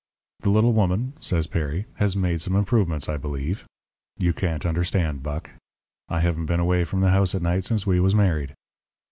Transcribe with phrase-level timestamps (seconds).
[0.39, 3.65] "'The little woman,' says Perry, 'has made some improvements, I believe.
[4.17, 5.51] You can't understand, Buck.
[6.09, 8.55] I haven't been away from the house at night since we was married.'